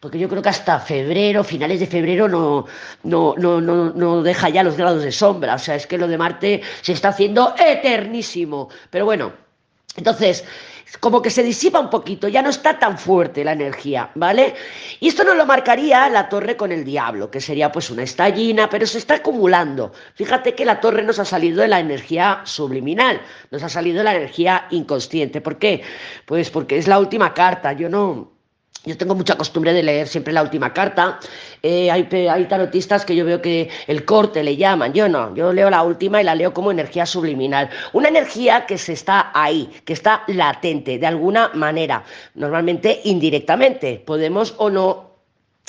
porque 0.00 0.19
yo 0.19 0.26
creo 0.26 0.40
que 0.40 0.49
hasta 0.49 0.81
febrero, 0.81 1.45
finales 1.45 1.78
de 1.78 1.87
febrero, 1.87 2.26
no, 2.26 2.64
no, 3.02 3.35
no, 3.37 3.61
no, 3.61 4.23
deja 4.23 4.49
ya 4.49 4.62
los 4.62 4.78
grados 4.78 5.02
de 5.02 5.12
sombra, 5.12 5.57
o 5.57 5.59
sea, 5.59 5.75
es 5.75 5.87
que 5.87 5.99
lo 5.99 6.09
de 6.09 6.16
Marte 6.16 6.62
se 6.81 6.92
está 6.92 7.11
haciendo 7.11 7.54
eternísimo, 7.59 8.71
pero 8.88 9.04
bueno, 9.04 9.46
entonces, 9.97 10.45
como 11.00 11.21
que 11.21 11.31
se 11.31 11.43
disipa 11.43 11.81
un 11.81 11.91
poquito, 11.91 12.29
ya 12.29 12.43
no 12.43 12.50
está 12.50 12.79
tan 12.79 12.97
fuerte 12.97 13.45
la 13.45 13.53
energía, 13.53 14.11
¿vale? 14.15 14.55
Y 15.00 15.09
esto 15.09 15.25
nos 15.25 15.37
lo 15.37 15.45
marcaría 15.45 16.09
la 16.09 16.29
torre 16.29 16.57
con 16.57 16.71
el 16.71 16.85
diablo, 16.85 17.31
que 17.31 17.41
sería 17.41 17.73
pues 17.73 17.91
una 17.91 18.05
estallina, 18.05 18.71
pero 18.71 18.87
se 18.87 18.99
está 18.99 19.15
acumulando. 19.15 19.93
Fíjate 20.15 20.55
que 20.55 20.65
la 20.65 20.81
torre 20.81 21.03
nos 21.03 21.19
ha 21.19 21.25
salido 21.25 21.62
de 21.62 21.69
la 21.69 21.81
energía 21.81 22.41
subliminal, 22.45 23.21
nos 23.50 23.62
ha 23.62 23.69
salido 23.69 23.99
de 23.99 24.05
la 24.05 24.17
energía 24.17 24.67
inconsciente. 24.71 25.41
¿Por 25.41 25.59
qué? 25.59 25.83
Pues 26.25 26.50
porque 26.50 26.79
es 26.79 26.87
la 26.87 26.99
última 26.99 27.35
carta, 27.35 27.73
yo 27.73 27.88
no 27.88 28.36
yo 28.87 28.97
tengo 28.97 29.14
mucha 29.14 29.37
costumbre 29.37 29.73
de 29.73 29.83
leer 29.83 30.07
siempre 30.07 30.33
la 30.33 30.43
última 30.43 30.73
carta. 30.73 31.19
Eh, 31.62 31.90
hay, 31.90 32.09
hay, 32.28 32.45
tarotistas 32.45 33.05
que 33.05 33.16
yo 33.16 33.25
veo 33.25 33.43
que 33.43 33.69
el 33.88 34.05
corte 34.05 34.45
le 34.45 34.57
llaman. 34.57 34.93
Yo 34.93 35.09
no, 35.09 35.35
yo 35.35 35.52
leo 35.52 35.69
la 35.69 35.83
última 35.83 36.21
y 36.21 36.25
la 36.25 36.35
leo 36.35 36.55
como 36.55 36.71
energía 36.71 37.05
subliminal. 37.05 37.69
Una 37.93 38.09
energía 38.09 38.64
que 38.64 38.78
se 38.78 38.93
está 38.93 39.33
ahí, 39.35 39.69
que 39.85 39.93
está 39.93 40.23
latente 40.28 40.99
de 40.99 41.07
alguna 41.07 41.50
manera, 41.55 42.05
normalmente 42.35 43.00
indirectamente. 43.05 44.02
Podemos 44.07 44.55
o 44.59 44.71
no 44.71 45.15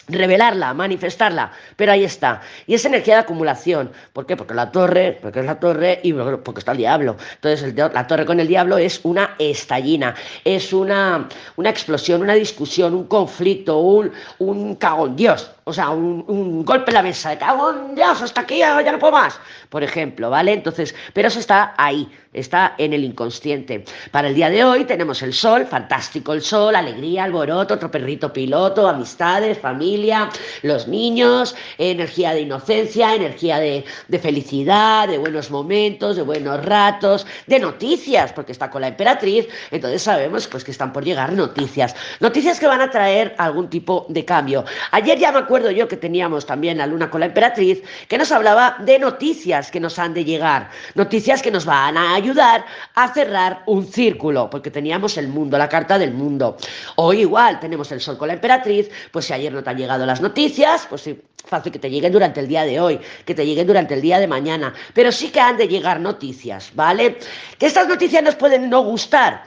revelarla, 0.07 0.73
manifestarla, 0.73 1.51
pero 1.75 1.91
ahí 1.91 2.03
está. 2.03 2.41
Y 2.65 2.75
es 2.75 2.85
energía 2.85 3.15
de 3.15 3.21
acumulación. 3.21 3.91
¿Por 4.13 4.25
qué? 4.25 4.37
Porque 4.37 4.53
la 4.53 4.71
torre, 4.71 5.17
porque 5.21 5.39
es 5.41 5.45
la 5.45 5.59
torre 5.59 5.99
y 6.03 6.13
porque 6.13 6.59
está 6.59 6.71
el 6.71 6.77
diablo. 6.77 7.17
Entonces 7.35 7.75
la 7.75 8.07
torre 8.07 8.25
con 8.25 8.39
el 8.39 8.47
diablo 8.47 8.77
es 8.77 9.01
una 9.03 9.35
estallina, 9.39 10.15
es 10.45 10.71
una, 10.73 11.27
una 11.55 11.69
explosión, 11.69 12.21
una 12.21 12.35
discusión, 12.35 12.93
un 12.93 13.07
conflicto, 13.07 13.79
un, 13.79 14.11
un 14.39 14.75
cagón 14.75 15.15
Dios. 15.15 15.51
O 15.67 15.73
sea, 15.73 15.89
un, 15.89 16.63
golpe 16.63 16.91
en 16.91 16.93
la 16.93 17.03
mesa, 17.03 17.31
de 17.31 17.37
cago 17.37 17.71
en 17.71 17.93
Dios, 17.93 18.21
hasta 18.21 18.39
aquí, 18.39 18.59
ya 18.59 18.89
no 18.89 18.99
puedo 18.99 19.11
más, 19.11 19.37
por 19.67 19.83
ejemplo, 19.83 20.29
¿vale? 20.29 20.53
Entonces, 20.53 20.95
pero 21.11 21.27
eso 21.27 21.39
está 21.39 21.73
ahí, 21.77 22.09
está 22.31 22.73
en 22.77 22.93
el 22.93 23.03
inconsciente. 23.03 23.83
Para 24.11 24.29
el 24.29 24.35
día 24.35 24.49
de 24.49 24.63
hoy 24.63 24.85
tenemos 24.85 25.21
el 25.23 25.33
sol, 25.33 25.65
fantástico 25.65 26.31
el 26.31 26.41
sol, 26.41 26.73
alegría, 26.73 27.25
alboroto, 27.25 27.73
otro 27.73 27.91
perrito 27.91 28.31
piloto, 28.31 28.87
amistades, 28.87 29.59
familia, 29.59 30.29
los 30.61 30.87
niños, 30.87 31.53
energía 31.77 32.33
de 32.33 32.41
inocencia, 32.41 33.13
energía 33.13 33.59
de, 33.59 33.83
de 34.07 34.19
felicidad, 34.19 35.09
de 35.09 35.17
buenos 35.17 35.51
momentos, 35.51 36.15
de 36.15 36.21
buenos 36.21 36.63
ratos, 36.63 37.27
de 37.45 37.59
noticias, 37.59 38.31
porque 38.31 38.53
está 38.53 38.69
con 38.69 38.79
la 38.79 38.87
emperatriz, 38.87 39.49
entonces 39.69 40.01
sabemos 40.01 40.47
pues 40.47 40.63
que 40.63 40.71
están 40.71 40.93
por 40.93 41.03
llegar 41.03 41.33
noticias, 41.33 41.93
noticias 42.21 42.57
que 42.57 42.67
van 42.67 42.79
a 42.79 42.89
traer 42.89 43.35
algún 43.37 43.69
tipo 43.69 44.05
de 44.07 44.23
cambio. 44.23 44.63
Ayer 44.91 45.19
ya 45.19 45.33
me 45.33 45.39
acuerdo 45.39 45.56
yo 45.71 45.87
que 45.87 45.97
teníamos 45.97 46.45
también 46.45 46.77
la 46.77 46.87
luna 46.87 47.09
con 47.09 47.19
la 47.19 47.27
emperatriz, 47.27 47.81
que 48.07 48.17
nos 48.17 48.31
hablaba 48.31 48.77
de 48.79 48.99
noticias 48.99 49.71
que 49.71 49.79
nos 49.79 49.99
han 49.99 50.13
de 50.13 50.23
llegar, 50.25 50.69
noticias 50.95 51.41
que 51.41 51.51
nos 51.51 51.65
van 51.65 51.97
a 51.97 52.15
ayudar 52.15 52.65
a 52.95 53.13
cerrar 53.13 53.63
un 53.65 53.85
círculo, 53.85 54.49
porque 54.49 54.71
teníamos 54.71 55.17
el 55.17 55.27
mundo, 55.27 55.57
la 55.57 55.69
carta 55.69 55.97
del 55.97 56.13
mundo. 56.13 56.57
Hoy 56.95 57.21
igual 57.21 57.59
tenemos 57.59 57.91
el 57.91 58.01
sol 58.01 58.17
con 58.17 58.27
la 58.27 58.35
emperatriz, 58.35 58.89
pues 59.11 59.25
si 59.25 59.33
ayer 59.33 59.51
no 59.51 59.63
te 59.63 59.69
han 59.69 59.77
llegado 59.77 60.05
las 60.05 60.21
noticias, 60.21 60.85
pues 60.89 61.01
sí, 61.01 61.19
fácil 61.47 61.71
que 61.71 61.79
te 61.79 61.89
lleguen 61.89 62.11
durante 62.11 62.39
el 62.39 62.47
día 62.47 62.63
de 62.65 62.79
hoy, 62.79 62.99
que 63.25 63.33
te 63.33 63.45
lleguen 63.45 63.65
durante 63.65 63.93
el 63.93 64.01
día 64.01 64.19
de 64.19 64.27
mañana, 64.27 64.73
pero 64.93 65.11
sí 65.11 65.29
que 65.29 65.39
han 65.39 65.57
de 65.57 65.67
llegar 65.67 65.99
noticias, 65.99 66.71
¿vale? 66.75 67.17
Que 67.57 67.67
estas 67.67 67.87
noticias 67.87 68.21
nos 68.21 68.35
pueden 68.35 68.69
no 68.69 68.83
gustar. 68.83 69.43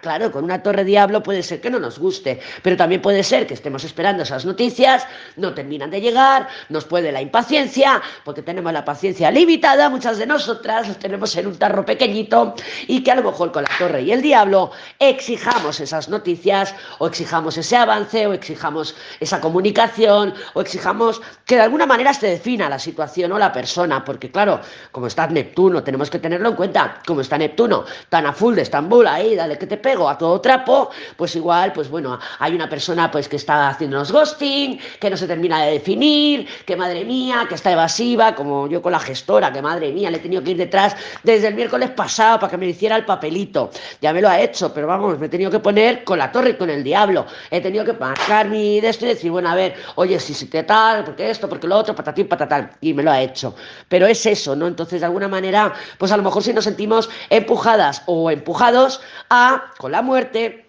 Claro, 0.00 0.32
con 0.32 0.44
una 0.44 0.62
torre 0.62 0.84
diablo 0.84 1.22
puede 1.22 1.42
ser 1.42 1.60
que 1.60 1.70
no 1.70 1.78
nos 1.78 1.98
guste, 1.98 2.40
pero 2.62 2.76
también 2.76 3.02
puede 3.02 3.22
ser 3.22 3.46
que 3.46 3.54
estemos 3.54 3.84
esperando 3.84 4.22
esas 4.22 4.44
noticias, 4.44 5.06
no 5.36 5.54
terminan 5.54 5.90
de 5.90 6.00
llegar, 6.00 6.48
nos 6.68 6.84
puede 6.84 7.12
la 7.12 7.22
impaciencia, 7.22 8.02
porque 8.24 8.42
tenemos 8.42 8.72
la 8.72 8.84
paciencia 8.84 9.30
limitada, 9.30 9.88
muchas 9.90 10.18
de 10.18 10.26
nosotras 10.26 10.88
los 10.88 10.98
tenemos 10.98 11.34
en 11.36 11.46
un 11.46 11.56
tarro 11.56 11.84
pequeñito 11.84 12.54
y 12.86 13.02
que 13.02 13.10
a 13.10 13.16
lo 13.16 13.22
mejor 13.22 13.52
con 13.52 13.64
la 13.64 13.70
torre 13.78 14.02
y 14.02 14.12
el 14.12 14.22
diablo 14.22 14.70
exijamos 14.98 15.80
esas 15.80 16.08
noticias 16.08 16.74
o 16.98 17.06
exijamos 17.06 17.56
ese 17.56 17.76
avance 17.76 18.26
o 18.26 18.32
exijamos 18.32 18.94
esa 19.20 19.40
comunicación 19.40 20.34
o 20.54 20.60
exijamos 20.60 21.20
que 21.44 21.56
de 21.56 21.62
alguna 21.62 21.86
manera 21.86 22.12
se 22.14 22.26
defina 22.26 22.68
la 22.68 22.78
situación 22.78 23.32
o 23.32 23.38
la 23.38 23.52
persona, 23.52 24.04
porque 24.04 24.30
claro, 24.30 24.60
como 24.92 25.06
está 25.06 25.26
Neptuno, 25.26 25.82
tenemos 25.82 26.10
que 26.10 26.18
tenerlo 26.18 26.50
en 26.50 26.56
cuenta, 26.56 27.00
como 27.06 27.20
está 27.20 27.38
Neptuno 27.38 27.84
tan 28.08 28.26
a 28.26 28.32
full 28.32 28.54
de 28.54 28.62
Estambul, 28.62 29.06
ahí, 29.06 29.34
dale 29.34 29.58
que 29.58 29.66
te 29.66 29.76
pego 29.76 30.08
a 30.08 30.16
todo 30.16 30.40
trapo, 30.40 30.90
pues 31.16 31.36
igual, 31.36 31.72
pues 31.72 31.88
bueno, 31.88 32.18
hay 32.38 32.54
una 32.54 32.68
persona 32.68 33.10
pues 33.10 33.28
que 33.28 33.36
está 33.36 33.68
haciéndonos 33.68 34.12
ghosting, 34.12 34.80
que 35.00 35.10
no 35.10 35.16
se 35.18 35.26
termina 35.26 35.64
de 35.64 35.72
definir, 35.72 36.48
que 36.64 36.76
madre 36.76 37.04
mía, 37.04 37.46
que 37.48 37.54
está 37.54 37.72
evasiva, 37.72 38.34
como 38.34 38.68
yo 38.68 38.80
con 38.80 38.92
la 38.92 39.00
gestora, 39.00 39.52
que 39.52 39.60
madre 39.60 39.92
mía, 39.92 40.10
le 40.10 40.18
he 40.18 40.20
tenido 40.20 40.42
que 40.42 40.52
ir 40.52 40.56
detrás 40.56 40.96
desde 41.22 41.48
el 41.48 41.54
miércoles 41.54 41.90
pasado 41.90 42.38
para 42.38 42.50
que 42.50 42.56
me 42.56 42.66
hiciera 42.66 42.96
el 42.96 43.04
papelito, 43.04 43.70
ya 44.00 44.12
me 44.12 44.22
lo 44.22 44.28
ha 44.28 44.40
hecho, 44.40 44.72
pero 44.72 44.86
vamos, 44.86 45.18
me 45.18 45.26
he 45.26 45.28
tenido 45.28 45.50
que 45.50 45.58
poner 45.58 46.04
con 46.04 46.18
la 46.18 46.32
torre 46.32 46.50
y 46.50 46.54
con 46.54 46.70
el 46.70 46.82
diablo, 46.82 47.26
he 47.50 47.60
tenido 47.60 47.84
que 47.84 47.92
marcar 47.92 48.48
mi 48.48 48.80
de 48.80 48.88
y 48.88 49.06
decir, 49.06 49.30
bueno, 49.30 49.48
a 49.48 49.54
ver, 49.54 49.74
oye, 49.96 50.18
si 50.20 50.34
se 50.34 50.46
te 50.46 50.62
tal, 50.62 51.04
porque 51.04 51.30
esto, 51.30 51.48
porque 51.48 51.66
lo 51.66 51.76
otro, 51.76 51.94
patatín, 51.94 52.28
patatán, 52.28 52.70
y 52.80 52.94
me 52.94 53.02
lo 53.02 53.10
ha 53.10 53.20
hecho. 53.20 53.54
Pero 53.88 54.06
es 54.06 54.24
eso, 54.26 54.56
¿no? 54.56 54.66
Entonces, 54.66 55.00
de 55.00 55.06
alguna 55.06 55.28
manera, 55.28 55.72
pues 55.98 56.12
a 56.12 56.16
lo 56.16 56.22
mejor 56.22 56.42
si 56.42 56.52
nos 56.52 56.64
sentimos 56.64 57.08
empujadas 57.30 58.02
o 58.06 58.30
empujados 58.30 59.00
a, 59.30 59.72
con 59.78 59.92
la 59.92 60.02
muerte, 60.02 60.67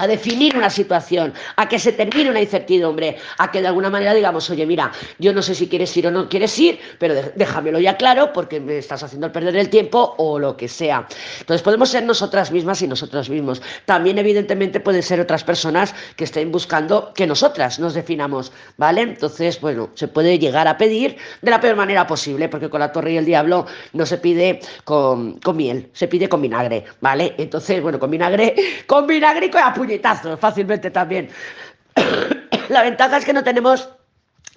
a 0.00 0.06
definir 0.06 0.56
una 0.56 0.70
situación, 0.70 1.32
a 1.56 1.68
que 1.68 1.78
se 1.78 1.92
termine 1.92 2.30
una 2.30 2.40
incertidumbre, 2.40 3.18
a 3.36 3.50
que 3.50 3.60
de 3.60 3.68
alguna 3.68 3.90
manera 3.90 4.14
digamos, 4.14 4.48
oye, 4.48 4.64
mira, 4.64 4.90
yo 5.18 5.32
no 5.34 5.42
sé 5.42 5.54
si 5.54 5.68
quieres 5.68 5.94
ir 5.96 6.06
o 6.06 6.10
no 6.10 6.28
quieres 6.28 6.58
ir, 6.58 6.80
pero 6.98 7.14
déjamelo 7.36 7.78
ya 7.78 7.96
claro 7.96 8.32
porque 8.32 8.60
me 8.60 8.78
estás 8.78 9.02
haciendo 9.02 9.30
perder 9.30 9.56
el 9.56 9.68
tiempo 9.68 10.14
o 10.16 10.38
lo 10.38 10.56
que 10.56 10.68
sea. 10.68 11.06
Entonces 11.40 11.62
podemos 11.62 11.90
ser 11.90 12.04
nosotras 12.04 12.50
mismas 12.50 12.80
y 12.80 12.88
nosotros 12.88 13.28
mismos. 13.28 13.60
También 13.84 14.18
evidentemente 14.18 14.80
pueden 14.80 15.02
ser 15.02 15.20
otras 15.20 15.44
personas 15.44 15.94
que 16.16 16.24
estén 16.24 16.50
buscando 16.50 17.12
que 17.14 17.26
nosotras 17.26 17.78
nos 17.78 17.92
definamos, 17.92 18.52
¿vale? 18.78 19.02
Entonces, 19.02 19.60
bueno, 19.60 19.90
se 19.94 20.08
puede 20.08 20.38
llegar 20.38 20.66
a 20.66 20.78
pedir 20.78 21.16
de 21.42 21.50
la 21.50 21.60
peor 21.60 21.76
manera 21.76 22.06
posible, 22.06 22.48
porque 22.48 22.70
con 22.70 22.80
la 22.80 22.90
torre 22.90 23.12
y 23.12 23.16
el 23.18 23.26
diablo 23.26 23.66
no 23.92 24.06
se 24.06 24.16
pide 24.16 24.60
con, 24.84 25.38
con 25.40 25.56
miel, 25.56 25.90
se 25.92 26.08
pide 26.08 26.28
con 26.28 26.40
vinagre, 26.40 26.84
¿vale? 27.00 27.34
Entonces, 27.36 27.82
bueno, 27.82 27.98
con 27.98 28.10
vinagre, 28.10 28.54
con 28.86 29.06
vinagre 29.06 29.46
y 29.46 29.50
con 29.50 29.60
fácilmente 30.38 30.90
también. 30.90 31.28
La 32.68 32.82
ventaja 32.82 33.16
es 33.16 33.24
que 33.24 33.32
no 33.32 33.42
tenemos 33.42 33.88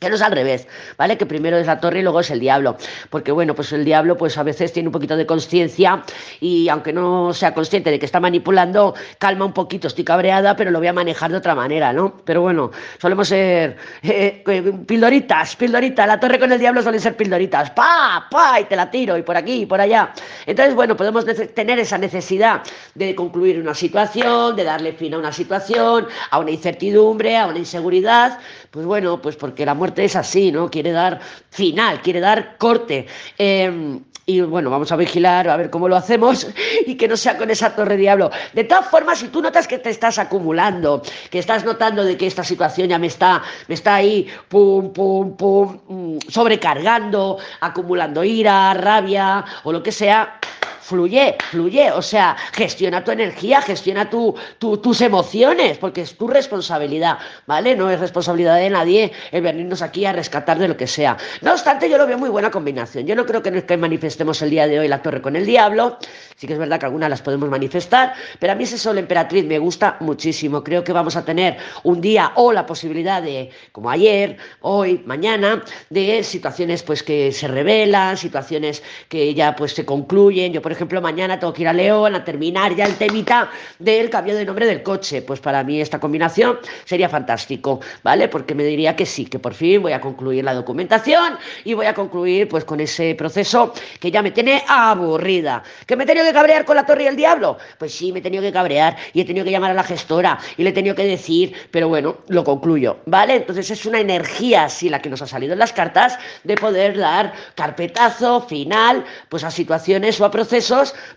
que 0.10 0.16
es 0.16 0.22
al 0.22 0.32
revés, 0.32 0.68
¿vale? 0.98 1.18
Que 1.18 1.26
primero 1.26 1.58
es 1.58 1.68
la 1.68 1.80
torre 1.80 2.00
y 2.00 2.04
luego 2.04 2.20
es 2.20 2.32
el 2.32 2.40
diablo. 2.40 2.78
Porque 3.10 3.32
bueno, 3.32 3.56
pues 3.56 3.72
el 3.74 3.86
diablo 3.86 4.18
pues 4.18 4.38
a 4.38 4.44
veces 4.44 4.74
tiene 4.74 4.90
un 4.90 4.94
poquito 4.94 5.18
de 5.18 5.26
conciencia 5.26 6.04
y 6.40 6.70
aunque 6.70 6.94
no 6.94 7.34
sea 7.34 7.54
consciente 7.54 7.92
de 7.92 8.00
que 8.00 8.06
está 8.06 8.20
manipulando, 8.20 8.94
calma 9.18 9.46
un 9.46 9.54
poquito, 9.54 9.88
estoy 9.88 10.04
cabreada, 10.04 10.56
pero 10.56 10.72
lo 10.72 10.80
voy 10.80 10.88
a 10.88 10.94
manejar 10.94 11.32
de 11.32 11.38
otra 11.38 11.56
manera, 11.56 11.94
¿no? 11.94 12.22
Pero 12.24 12.42
bueno, 12.42 12.72
solemos 13.00 13.28
ser 13.28 13.78
eh, 14.02 14.44
eh, 14.46 14.74
pildoritas, 14.86 15.56
pildoritas, 15.56 16.08
la 16.08 16.20
torre 16.20 16.40
con 16.40 16.52
el 16.52 16.60
diablo 16.60 16.82
suelen 16.82 17.02
ser 17.02 17.16
pildoritas, 17.16 17.72
pa, 17.72 18.28
pa, 18.30 18.60
y 18.60 18.66
te 18.66 18.76
la 18.76 18.90
tiro, 18.90 19.18
y 19.18 19.24
por 19.24 19.38
aquí, 19.38 19.62
y 19.62 19.66
por 19.66 19.80
allá. 19.82 20.14
Entonces, 20.46 20.76
bueno, 20.76 20.96
podemos 20.96 21.26
tener 21.54 21.80
esa 21.80 21.98
necesidad 21.98 22.62
de 22.96 23.16
concluir 23.16 23.60
una 23.60 23.74
situación, 23.74 24.56
de 24.56 24.64
darle 24.64 24.94
fin 24.94 25.14
a 25.14 25.18
una 25.18 25.32
situación, 25.32 26.08
a 26.30 26.40
una 26.40 26.52
incertidumbre, 26.52 27.38
a 27.38 27.48
una 27.48 27.60
inseguridad, 27.60 28.40
pues 28.74 28.88
bueno, 28.88 29.22
pues 29.22 29.36
porque 29.36 29.68
la 29.68 29.76
muerte 29.76 30.04
es 30.04 30.16
así, 30.16 30.52
¿no? 30.52 30.72
Quiere 30.72 30.92
dar 30.92 31.20
final, 31.52 32.02
quiere 32.02 32.20
dar 32.20 32.58
corte. 32.58 33.06
Em, 33.38 34.04
y 34.26 34.42
bueno, 34.42 34.72
vamos 34.72 34.92
a 34.92 34.96
vigilar, 34.96 35.48
a 35.48 35.58
ver 35.58 35.70
cómo 35.70 35.88
lo 35.88 35.96
hacemos 35.96 36.48
y 36.88 36.96
que 36.96 37.08
no 37.08 37.16
sea 37.16 37.38
con 37.38 37.52
esa 37.52 37.76
torre 37.76 37.98
diablo. 37.98 38.32
De 38.54 38.64
todas 38.64 38.88
formas, 38.88 39.20
si 39.20 39.28
tú 39.28 39.44
notas 39.44 39.68
que 39.68 39.78
te 39.78 39.92
estás 39.92 40.18
acumulando, 40.18 41.04
que 41.30 41.38
estás 41.38 41.64
notando 41.64 42.04
de 42.04 42.18
que 42.18 42.26
esta 42.26 42.44
situación 42.44 42.90
ya 42.90 42.98
me 42.98 43.06
está, 43.06 43.44
me 43.68 43.76
está 43.76 43.94
ahí, 43.94 44.28
pum, 44.50 44.92
pum, 44.92 45.38
pum, 45.38 45.80
mm, 45.88 46.18
sobrecargando, 46.28 47.38
acumulando 47.60 48.24
ira, 48.24 48.74
rabia 48.74 49.46
o 49.66 49.72
lo 49.72 49.84
que 49.84 49.92
sea, 49.92 50.40
fluye, 50.84 51.36
fluye, 51.50 51.92
o 51.92 52.02
sea, 52.02 52.36
gestiona 52.52 53.04
tu 53.04 53.12
energía, 53.12 53.62
gestiona 53.62 54.10
tu, 54.10 54.36
tus 54.60 55.02
emociones, 55.02 55.78
porque 55.78 56.02
es 56.02 56.18
tu 56.18 56.28
responsabilidad, 56.28 57.18
¿vale? 57.48 57.76
No 57.76 57.90
es 57.90 58.00
responsabilidad 58.00 58.58
de 58.58 58.70
nadie 58.70 59.12
el 59.32 59.42
venirnos 59.42 59.82
aquí 59.82 60.06
a 60.06 60.12
rescatar 60.12 60.60
de 60.60 60.68
lo 60.68 60.76
que 60.76 60.88
sea. 60.88 61.16
No 61.42 61.54
obstante, 61.54 61.90
yo 61.90 61.98
lo 61.98 62.06
veo 62.06 62.18
muy 62.18 62.30
buena 62.30 62.52
combinación. 62.52 63.06
Yo 63.06 63.16
no 63.16 63.26
creo 63.26 63.42
que, 63.42 63.64
que 63.64 63.78
manifestemos 63.78 64.42
el 64.42 64.50
día 64.50 64.68
de 64.68 64.80
hoy 64.80 64.88
la 64.90 65.02
torre 65.02 65.22
con 65.22 65.38
el 65.38 65.46
diablo, 65.46 65.98
sí 66.36 66.48
que 66.48 66.54
es 66.54 66.60
verdad 66.60 66.80
que 66.80 66.86
algunas 66.86 67.10
las 67.10 67.22
podemos 67.22 67.50
manifestar, 67.50 68.14
pero 68.40 68.52
a 68.52 68.56
mí 68.56 68.66
ese 68.66 68.78
sol 68.78 68.98
emperatriz 68.98 69.46
me 69.46 69.60
gusta 69.60 69.96
muchísimo. 70.02 70.64
Creo 70.64 70.84
que 70.84 70.92
vamos 70.92 71.16
a 71.16 71.24
tener 71.24 71.58
un 71.84 72.02
día 72.02 72.34
o 72.36 72.52
la 72.52 72.66
posibilidad 72.66 73.22
de, 73.22 73.52
como 73.72 73.90
ayer, 73.90 74.36
hoy, 74.62 75.02
mañana, 75.06 75.64
de 75.90 76.24
situaciones 76.24 76.84
pues 76.84 77.04
que 77.04 77.32
se 77.32 77.48
revelan, 77.48 78.18
situaciones 78.18 78.84
que 79.08 79.34
ya 79.34 79.56
pues 79.56 79.74
se 79.74 79.86
concluyen. 79.86 80.52
Yo, 80.52 80.62
por 80.62 80.73
ejemplo, 80.74 81.02
mañana 81.02 81.40
tengo 81.40 81.54
que 81.54 81.62
ir 81.64 81.68
a 81.68 81.74
León 81.74 82.16
a 82.16 82.24
terminar 82.24 82.76
ya 82.76 82.86
el 82.86 82.96
temita 82.96 83.50
del 83.80 84.10
cambio 84.10 84.36
de 84.36 84.46
nombre 84.46 84.66
del 84.66 84.84
coche. 84.84 85.22
Pues 85.22 85.40
para 85.40 85.64
mí 85.64 85.82
esta 85.82 86.00
combinación 86.00 86.60
sería 86.86 87.10
fantástico, 87.10 87.80
¿vale? 88.04 88.28
Porque 88.28 88.56
me 88.56 88.64
diría 88.64 88.96
que 88.96 89.06
sí, 89.06 89.26
que 89.26 89.40
por 89.40 89.54
fin 89.54 89.82
voy 89.82 89.94
a 89.94 90.02
concluir 90.02 90.44
la 90.44 90.54
documentación 90.54 91.38
y 91.64 91.74
voy 91.74 91.86
a 91.86 91.94
concluir 91.94 92.48
pues 92.48 92.66
con 92.66 92.80
ese 92.80 93.16
proceso 93.16 93.74
que 94.00 94.12
ya 94.12 94.22
me 94.22 94.32
tiene 94.32 94.64
aburrida. 94.68 95.64
¿Que 95.86 95.96
me 95.96 96.04
he 96.04 96.08
tenido 96.08 96.26
que 96.26 96.34
cabrear 96.34 96.66
con 96.66 96.76
la 96.76 96.86
torre 96.86 97.04
y 97.04 97.08
el 97.08 97.16
diablo? 97.16 97.58
Pues 97.78 97.94
sí, 97.94 98.12
me 98.12 98.20
he 98.20 98.22
tenido 98.22 98.42
que 98.42 98.52
cabrear 98.52 98.98
y 99.14 99.22
he 99.22 99.26
tenido 99.26 99.46
que 99.46 99.52
llamar 99.52 99.72
a 99.72 99.76
la 99.76 99.84
gestora 99.84 100.40
y 100.58 100.64
le 100.64 100.70
he 100.70 100.74
tenido 100.74 100.96
que 100.96 101.06
decir, 101.06 101.54
pero 101.72 101.90
bueno, 101.90 102.18
lo 102.28 102.44
concluyo, 102.44 102.98
¿vale? 103.06 103.36
Entonces 103.36 103.70
es 103.72 103.86
una 103.86 104.00
energía 104.00 104.66
así 104.66 104.90
la 104.90 105.02
que 105.02 105.10
nos 105.10 105.22
ha 105.22 105.28
salido 105.28 105.54
en 105.54 105.60
las 105.60 105.74
cartas 105.74 106.18
de 106.44 106.56
poder 106.56 106.98
dar 106.98 107.34
carpetazo 107.56 108.42
final 108.42 109.04
pues 109.30 109.44
a 109.44 109.52
situaciones 109.52 110.20
o 110.20 110.26
a 110.26 110.32
procesos 110.32 110.63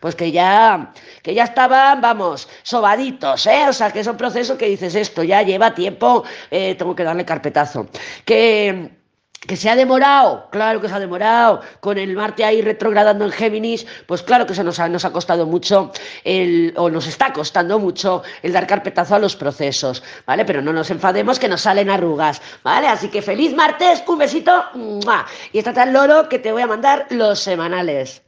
pues 0.01 0.15
que 0.15 0.33
ya, 0.33 0.93
que 1.23 1.35
ya 1.35 1.45
estaban, 1.45 2.01
vamos, 2.01 2.49
sobaditos, 2.63 3.47
¿eh? 3.47 3.67
O 3.69 3.73
sea, 3.73 3.91
que 3.91 4.03
son 4.03 4.17
procesos 4.17 4.57
que 4.57 4.67
dices 4.67 4.95
esto, 4.95 5.23
ya 5.23 5.43
lleva 5.43 5.75
tiempo, 5.75 6.25
eh, 6.51 6.75
tengo 6.75 6.95
que 6.95 7.05
darle 7.05 7.25
carpetazo. 7.25 7.89
Que 8.25 8.97
que 9.47 9.57
se 9.57 9.71
ha 9.71 9.77
demorado, 9.77 10.49
claro 10.51 10.81
que 10.81 10.89
se 10.89 10.95
ha 10.95 10.99
demorado, 10.99 11.61
con 11.81 11.99
el 11.99 12.15
Marte 12.17 12.45
ahí 12.45 12.63
retrogradando 12.63 13.25
en 13.25 13.33
Géminis, 13.33 13.87
pues 14.07 14.23
claro 14.23 14.47
que 14.47 14.55
se 14.55 14.65
nos 14.65 14.81
ha, 14.81 14.89
nos 14.89 15.05
ha 15.05 15.13
costado 15.13 15.47
mucho, 15.47 15.93
el, 16.25 16.75
o 16.77 16.91
nos 16.91 17.07
está 17.07 17.33
costando 17.33 17.79
mucho 17.79 18.23
el 18.43 18.53
dar 18.53 18.67
carpetazo 18.67 19.15
a 19.15 19.19
los 19.19 19.37
procesos, 19.37 20.03
¿vale? 20.27 20.45
Pero 20.45 20.63
no 20.63 20.73
nos 20.73 20.91
enfademos 20.91 21.39
que 21.39 21.49
nos 21.49 21.63
salen 21.63 21.91
arrugas, 21.91 22.43
¿vale? 22.63 22.89
Así 22.89 23.09
que 23.09 23.23
feliz 23.23 23.55
martes, 23.55 24.03
un 24.07 24.19
besito, 24.19 24.65
y 25.53 25.59
está 25.59 25.73
tan 25.73 25.93
loro 25.93 26.29
que 26.29 26.39
te 26.39 26.53
voy 26.53 26.63
a 26.63 26.67
mandar 26.67 27.07
los 27.11 27.39
semanales. 27.39 28.23